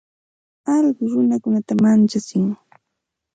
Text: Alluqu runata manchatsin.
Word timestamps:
Alluqu 0.73 1.03
runata 1.11 1.73
manchatsin. 1.83 2.45